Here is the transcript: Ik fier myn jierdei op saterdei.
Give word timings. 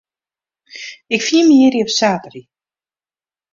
Ik 1.15 1.21
fier 1.27 1.45
myn 1.47 1.59
jierdei 1.61 1.83
op 1.85 1.91
saterdei. 1.99 2.43